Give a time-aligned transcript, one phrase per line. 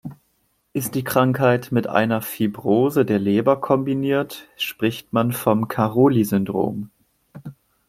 [0.73, 6.89] Ist die Krankheit mit einer Fibrose der Leber kombiniert, spricht man vom Caroli-Syndrom.